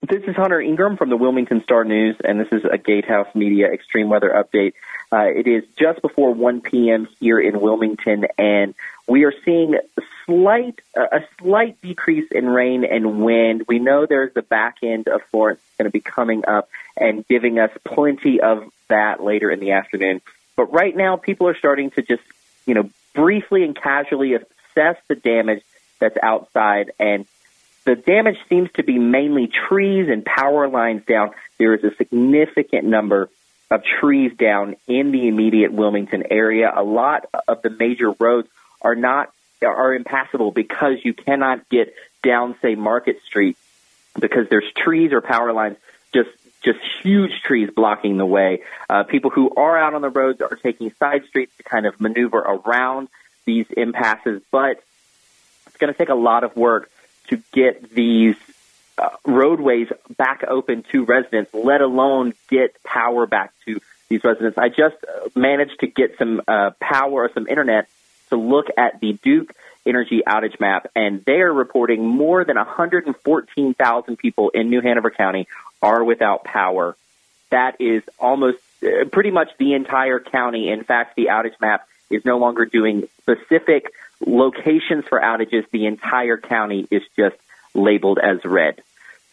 This 0.00 0.22
is 0.28 0.36
Hunter 0.36 0.60
Ingram 0.60 0.96
from 0.96 1.10
the 1.10 1.16
Wilmington 1.16 1.60
Star 1.64 1.82
News, 1.84 2.16
and 2.22 2.38
this 2.38 2.52
is 2.52 2.64
a 2.64 2.78
Gatehouse 2.78 3.34
Media 3.34 3.66
extreme 3.66 4.08
weather 4.08 4.30
update. 4.30 4.74
Uh, 5.10 5.24
it 5.24 5.48
is 5.48 5.64
just 5.76 6.00
before 6.02 6.32
1 6.32 6.60
p.m. 6.60 7.08
here 7.18 7.40
in 7.40 7.60
Wilmington, 7.60 8.26
and 8.38 8.76
we 9.08 9.24
are 9.24 9.32
seeing 9.44 9.76
slight 10.24 10.80
uh, 10.96 11.06
a 11.10 11.20
slight 11.40 11.82
decrease 11.82 12.30
in 12.30 12.46
rain 12.46 12.84
and 12.84 13.24
wind. 13.24 13.64
We 13.66 13.80
know 13.80 14.06
there's 14.06 14.32
the 14.34 14.42
back 14.42 14.76
end 14.84 15.08
of 15.08 15.20
Florence 15.32 15.60
going 15.78 15.86
to 15.86 15.90
be 15.90 16.00
coming 16.00 16.44
up 16.46 16.68
and 16.96 17.26
giving 17.26 17.58
us 17.58 17.70
plenty 17.84 18.40
of 18.40 18.70
that 18.86 19.20
later 19.20 19.50
in 19.50 19.58
the 19.58 19.72
afternoon. 19.72 20.20
But 20.54 20.72
right 20.72 20.96
now, 20.96 21.16
people 21.16 21.48
are 21.48 21.56
starting 21.56 21.90
to 21.92 22.02
just 22.02 22.22
you 22.66 22.74
know 22.74 22.88
briefly 23.14 23.64
and 23.64 23.74
casually 23.74 24.34
assess 24.34 24.96
the 25.08 25.16
damage 25.16 25.64
that's 25.98 26.16
outside 26.22 26.92
and 27.00 27.26
the 27.88 27.96
damage 27.96 28.36
seems 28.50 28.70
to 28.72 28.82
be 28.82 28.98
mainly 28.98 29.46
trees 29.46 30.10
and 30.10 30.22
power 30.22 30.68
lines 30.68 31.06
down. 31.06 31.30
There 31.56 31.74
is 31.74 31.82
a 31.84 31.94
significant 31.96 32.84
number 32.84 33.30
of 33.70 33.82
trees 33.82 34.36
down 34.36 34.76
in 34.86 35.10
the 35.10 35.26
immediate 35.26 35.72
Wilmington 35.72 36.24
area. 36.30 36.70
A 36.76 36.82
lot 36.82 37.24
of 37.48 37.62
the 37.62 37.70
major 37.70 38.10
roads 38.20 38.46
are 38.82 38.94
not 38.94 39.32
are 39.62 39.94
impassable 39.94 40.50
because 40.50 40.98
you 41.02 41.14
cannot 41.14 41.66
get 41.70 41.94
down, 42.22 42.56
say, 42.60 42.74
Market 42.74 43.22
Street 43.24 43.56
because 44.20 44.50
there's 44.50 44.70
trees 44.76 45.14
or 45.14 45.22
power 45.22 45.54
lines 45.54 45.78
just 46.12 46.28
just 46.62 46.80
huge 47.02 47.40
trees 47.40 47.70
blocking 47.74 48.18
the 48.18 48.26
way. 48.26 48.64
Uh, 48.90 49.04
people 49.04 49.30
who 49.30 49.50
are 49.56 49.78
out 49.78 49.94
on 49.94 50.02
the 50.02 50.10
roads 50.10 50.42
are 50.42 50.56
taking 50.62 50.92
side 50.96 51.24
streets 51.24 51.56
to 51.56 51.62
kind 51.62 51.86
of 51.86 51.98
maneuver 52.02 52.38
around 52.38 53.08
these 53.46 53.64
impasses, 53.74 54.42
but 54.50 54.82
it's 55.66 55.78
going 55.78 55.90
to 55.90 55.96
take 55.96 56.10
a 56.10 56.14
lot 56.14 56.44
of 56.44 56.54
work 56.54 56.90
to 57.28 57.42
get 57.52 57.90
these 57.90 58.36
uh, 58.98 59.10
roadways 59.24 59.88
back 60.16 60.44
open 60.46 60.84
to 60.92 61.04
residents, 61.04 61.52
let 61.54 61.80
alone 61.80 62.34
get 62.48 62.82
power 62.82 63.26
back 63.26 63.52
to 63.64 63.80
these 64.08 64.24
residents. 64.24 64.58
I 64.58 64.68
just 64.68 64.96
uh, 65.04 65.28
managed 65.34 65.80
to 65.80 65.86
get 65.86 66.18
some 66.18 66.42
uh, 66.48 66.70
power 66.80 67.24
or 67.24 67.30
some 67.32 67.46
internet 67.46 67.88
to 68.30 68.36
look 68.36 68.66
at 68.76 69.00
the 69.00 69.12
Duke 69.22 69.54
Energy 69.86 70.22
outage 70.26 70.60
map, 70.60 70.90
and 70.94 71.24
they're 71.24 71.52
reporting 71.52 72.06
more 72.06 72.44
than 72.44 72.56
114,000 72.56 74.16
people 74.16 74.50
in 74.50 74.68
New 74.68 74.80
Hanover 74.80 75.10
County 75.10 75.48
are 75.80 76.04
without 76.04 76.44
power. 76.44 76.96
That 77.50 77.80
is 77.80 78.02
almost 78.18 78.58
uh, 78.82 79.06
pretty 79.10 79.30
much 79.30 79.48
the 79.58 79.74
entire 79.74 80.20
county. 80.20 80.68
In 80.68 80.84
fact, 80.84 81.16
the 81.16 81.26
outage 81.26 81.58
map 81.60 81.86
is 82.10 82.24
no 82.24 82.38
longer 82.38 82.64
doing 82.64 83.08
specific 83.22 83.92
locations 84.20 85.04
for 85.04 85.20
outages, 85.20 85.68
the 85.70 85.86
entire 85.86 86.36
county 86.36 86.86
is 86.90 87.02
just 87.16 87.36
labeled 87.74 88.18
as 88.18 88.44
red. 88.44 88.82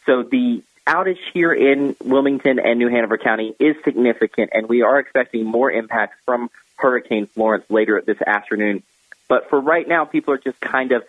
So 0.05 0.23
the 0.23 0.63
outage 0.87 1.19
here 1.33 1.53
in 1.53 1.95
Wilmington 2.03 2.59
and 2.59 2.77
New 2.77 2.89
Hanover 2.89 3.17
County 3.17 3.55
is 3.59 3.75
significant, 3.83 4.51
and 4.53 4.69
we 4.69 4.83
are 4.83 4.99
expecting 4.99 5.45
more 5.45 5.71
impacts 5.71 6.17
from 6.25 6.49
Hurricane 6.75 7.25
Florence 7.25 7.65
later 7.69 8.01
this 8.05 8.21
afternoon. 8.21 8.83
But 9.27 9.49
for 9.49 9.59
right 9.59 9.87
now, 9.87 10.05
people 10.05 10.33
are 10.33 10.37
just 10.37 10.59
kind 10.59 10.91
of 10.91 11.03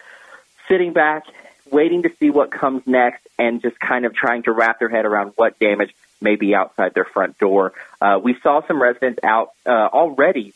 sitting 0.68 0.92
back, 0.92 1.24
waiting 1.70 2.04
to 2.04 2.10
see 2.18 2.30
what 2.30 2.50
comes 2.50 2.86
next, 2.86 3.26
and 3.38 3.60
just 3.60 3.78
kind 3.78 4.06
of 4.06 4.14
trying 4.14 4.44
to 4.44 4.52
wrap 4.52 4.78
their 4.78 4.88
head 4.88 5.04
around 5.04 5.32
what 5.36 5.58
damage 5.58 5.94
may 6.20 6.36
be 6.36 6.54
outside 6.54 6.94
their 6.94 7.04
front 7.04 7.36
door. 7.38 7.74
Uh, 8.00 8.18
we 8.22 8.34
saw 8.42 8.66
some 8.66 8.80
residents 8.80 9.20
out 9.22 9.50
uh, 9.66 9.70
already 9.92 10.54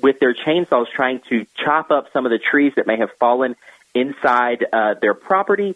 with 0.00 0.20
their 0.20 0.34
chainsaws 0.34 0.86
trying 0.88 1.20
to 1.28 1.46
chop 1.56 1.90
up 1.90 2.12
some 2.12 2.26
of 2.26 2.30
the 2.30 2.38
trees 2.38 2.72
that 2.76 2.86
may 2.86 2.98
have 2.98 3.10
fallen 3.18 3.56
inside 3.94 4.64
uh, 4.72 4.94
their 5.00 5.14
property. 5.14 5.74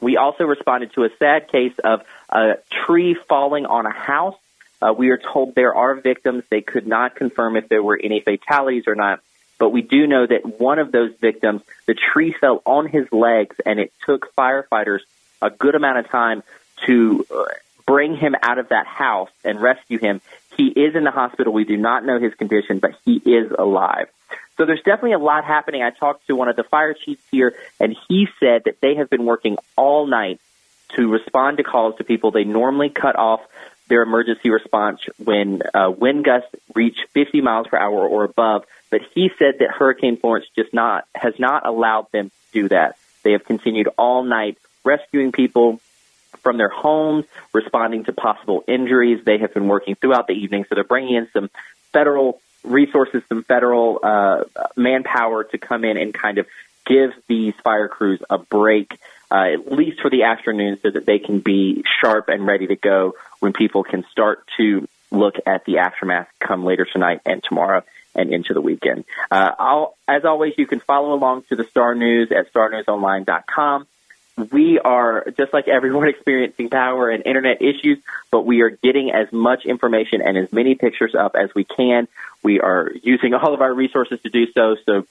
We 0.00 0.16
also 0.16 0.44
responded 0.44 0.92
to 0.94 1.04
a 1.04 1.10
sad 1.18 1.48
case 1.48 1.74
of 1.82 2.02
a 2.28 2.56
tree 2.70 3.14
falling 3.14 3.66
on 3.66 3.86
a 3.86 3.92
house. 3.92 4.36
Uh, 4.82 4.92
we 4.92 5.10
are 5.10 5.16
told 5.16 5.54
there 5.54 5.74
are 5.74 5.94
victims. 5.94 6.44
They 6.50 6.60
could 6.60 6.86
not 6.86 7.16
confirm 7.16 7.56
if 7.56 7.68
there 7.68 7.82
were 7.82 7.98
any 8.02 8.20
fatalities 8.20 8.84
or 8.86 8.94
not, 8.94 9.20
but 9.58 9.70
we 9.70 9.80
do 9.80 10.06
know 10.06 10.26
that 10.26 10.60
one 10.60 10.78
of 10.78 10.92
those 10.92 11.14
victims, 11.20 11.62
the 11.86 11.94
tree 11.94 12.34
fell 12.38 12.60
on 12.66 12.86
his 12.86 13.10
legs, 13.12 13.56
and 13.64 13.80
it 13.80 13.92
took 14.04 14.34
firefighters 14.36 15.00
a 15.40 15.48
good 15.48 15.74
amount 15.74 15.98
of 15.98 16.08
time 16.10 16.42
to 16.86 17.24
uh, 17.34 17.44
bring 17.86 18.16
him 18.16 18.34
out 18.42 18.58
of 18.58 18.70
that 18.70 18.86
house 18.86 19.30
and 19.44 19.60
rescue 19.60 19.98
him. 19.98 20.20
He 20.56 20.68
is 20.68 20.94
in 20.94 21.04
the 21.04 21.10
hospital. 21.10 21.52
We 21.52 21.64
do 21.64 21.76
not 21.76 22.04
know 22.04 22.18
his 22.18 22.34
condition, 22.34 22.78
but 22.78 22.92
he 23.04 23.16
is 23.16 23.50
alive. 23.50 24.08
So 24.56 24.66
there's 24.66 24.82
definitely 24.82 25.12
a 25.12 25.18
lot 25.18 25.44
happening. 25.44 25.82
I 25.82 25.90
talked 25.90 26.26
to 26.28 26.36
one 26.36 26.48
of 26.48 26.56
the 26.56 26.62
fire 26.62 26.94
chiefs 26.94 27.22
here, 27.30 27.54
and 27.80 27.96
he 28.08 28.28
said 28.40 28.62
that 28.64 28.80
they 28.80 28.94
have 28.96 29.10
been 29.10 29.24
working 29.24 29.58
all 29.76 30.06
night 30.06 30.40
to 30.96 31.10
respond 31.10 31.56
to 31.56 31.64
calls 31.64 31.96
to 31.96 32.04
people. 32.04 32.30
They 32.30 32.44
normally 32.44 32.88
cut 32.88 33.16
off 33.16 33.40
their 33.88 34.02
emergency 34.02 34.50
response 34.50 35.00
when 35.22 35.62
uh, 35.74 35.90
wind 35.90 36.24
gusts 36.24 36.48
reach 36.74 36.96
50 37.12 37.40
miles 37.40 37.66
per 37.66 37.76
hour 37.76 38.06
or 38.06 38.24
above. 38.24 38.64
But 38.90 39.02
he 39.14 39.30
said 39.38 39.56
that 39.58 39.70
Hurricane 39.70 40.16
Florence 40.16 40.46
just 40.56 40.72
not 40.72 41.06
has 41.14 41.34
not 41.38 41.66
allowed 41.66 42.10
them 42.12 42.30
to 42.30 42.62
do 42.62 42.68
that. 42.68 42.96
They 43.22 43.32
have 43.32 43.44
continued 43.44 43.88
all 43.98 44.22
night 44.22 44.58
rescuing 44.84 45.32
people, 45.32 45.80
from 46.42 46.58
their 46.58 46.68
homes, 46.68 47.24
responding 47.52 48.04
to 48.04 48.12
possible 48.12 48.64
injuries. 48.66 49.24
They 49.24 49.38
have 49.38 49.54
been 49.54 49.68
working 49.68 49.94
throughout 49.94 50.26
the 50.26 50.34
evening, 50.34 50.64
so 50.68 50.74
they're 50.74 50.84
bringing 50.84 51.16
in 51.16 51.28
some 51.32 51.50
federal 51.92 52.40
resources, 52.64 53.22
some 53.28 53.44
federal 53.44 54.00
uh, 54.02 54.44
manpower 54.76 55.44
to 55.44 55.58
come 55.58 55.84
in 55.84 55.96
and 55.96 56.12
kind 56.12 56.38
of 56.38 56.46
give 56.86 57.12
these 57.28 57.54
fire 57.62 57.88
crews 57.88 58.22
a 58.28 58.38
break, 58.38 58.98
uh, 59.30 59.52
at 59.54 59.72
least 59.72 60.00
for 60.00 60.10
the 60.10 60.24
afternoon, 60.24 60.78
so 60.82 60.90
that 60.90 61.06
they 61.06 61.18
can 61.18 61.40
be 61.40 61.82
sharp 62.00 62.28
and 62.28 62.46
ready 62.46 62.66
to 62.66 62.76
go 62.76 63.14
when 63.40 63.52
people 63.52 63.84
can 63.84 64.04
start 64.10 64.46
to 64.56 64.86
look 65.10 65.36
at 65.46 65.64
the 65.64 65.78
aftermath 65.78 66.28
come 66.40 66.64
later 66.64 66.86
tonight 66.90 67.20
and 67.24 67.42
tomorrow 67.42 67.82
and 68.14 68.32
into 68.32 68.54
the 68.54 68.60
weekend. 68.60 69.04
Uh, 69.30 69.86
as 70.06 70.24
always, 70.24 70.54
you 70.56 70.66
can 70.66 70.80
follow 70.80 71.14
along 71.14 71.42
to 71.48 71.56
the 71.56 71.64
Star 71.64 71.94
News 71.94 72.30
at 72.30 72.52
starnewsonline.com 72.52 73.86
we 74.36 74.78
are 74.78 75.26
just 75.36 75.52
like 75.52 75.68
everyone 75.68 76.08
experiencing 76.14 76.70
power 76.70 77.08
and 77.10 77.24
internet 77.26 77.62
issues, 77.62 77.98
but 78.30 78.44
we 78.44 78.62
are 78.62 78.70
getting 78.70 79.10
as 79.10 79.32
much 79.32 79.64
information 79.64 80.22
and 80.22 80.36
as 80.36 80.52
many 80.52 80.74
pictures 80.74 81.14
up 81.14 81.36
as 81.36 81.54
we 81.54 81.64
can. 81.64 82.08
We 82.42 82.60
are 82.60 82.90
using 83.02 83.34
all 83.34 83.54
of 83.54 83.60
our 83.60 83.72
resources 83.72 84.20
to 84.22 84.30
do 84.30 84.50
so. 84.52 84.76
So 84.84 85.06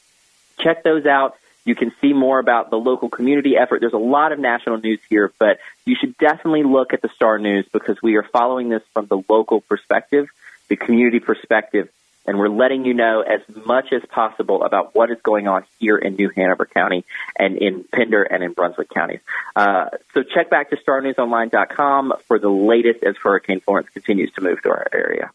check 0.59 0.83
those 0.83 1.05
out. 1.05 1.37
You 1.65 1.75
can 1.75 1.93
see 2.01 2.11
more 2.11 2.39
about 2.39 2.71
the 2.71 2.75
local 2.75 3.09
community 3.09 3.55
effort. 3.55 3.79
There's 3.79 3.93
a 3.93 3.97
lot 3.97 4.33
of 4.33 4.39
national 4.39 4.79
news 4.79 4.99
here, 5.09 5.31
but 5.39 5.59
you 5.85 5.95
should 5.95 6.17
definitely 6.17 6.63
look 6.63 6.91
at 6.91 7.01
the 7.01 7.07
Star 7.15 7.39
News 7.39 7.65
because 7.71 8.01
we 8.01 8.17
are 8.17 8.23
following 8.23 8.67
this 8.67 8.83
from 8.93 9.05
the 9.05 9.23
local 9.29 9.61
perspective, 9.61 10.27
the 10.67 10.75
community 10.75 11.21
perspective, 11.21 11.87
and 12.25 12.37
we're 12.37 12.49
letting 12.49 12.85
you 12.85 12.93
know 12.93 13.21
as 13.21 13.41
much 13.65 13.91
as 13.91 14.01
possible 14.09 14.63
about 14.63 14.95
what 14.95 15.11
is 15.11 15.17
going 15.21 15.47
on 15.47 15.65
here 15.79 15.97
in 15.97 16.15
New 16.15 16.29
Hanover 16.35 16.65
County 16.65 17.05
and 17.37 17.57
in 17.57 17.83
Pender 17.83 18.23
and 18.23 18.43
in 18.43 18.53
Brunswick 18.53 18.89
counties. 18.89 19.19
Uh, 19.55 19.89
so 20.13 20.23
check 20.23 20.49
back 20.49 20.69
to 20.69 20.77
starnewsonline.com 20.77 22.13
for 22.27 22.39
the 22.39 22.49
latest 22.49 23.03
as 23.03 23.17
Hurricane 23.17 23.59
Florence 23.59 23.89
continues 23.89 24.31
to 24.33 24.41
move 24.41 24.59
through 24.61 24.71
our 24.71 24.87
area. 24.93 25.31